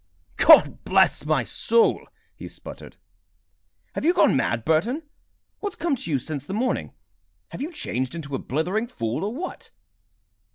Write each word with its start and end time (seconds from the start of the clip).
"God 0.37 0.83
bless 0.83 1.27
my 1.27 1.43
soul!" 1.43 2.07
he 2.35 2.47
spluttered. 2.47 2.97
"Have 3.93 4.03
you 4.03 4.15
gone 4.15 4.35
mad, 4.35 4.65
Burton? 4.65 5.03
What's 5.59 5.75
come 5.75 5.95
to 5.95 6.09
you 6.09 6.17
since 6.17 6.43
the 6.43 6.55
morning? 6.55 6.93
Have 7.49 7.61
you 7.61 7.71
changed 7.71 8.15
into 8.15 8.33
a 8.33 8.39
blithering 8.39 8.87
fool, 8.87 9.23
or 9.23 9.31
what?" 9.31 9.69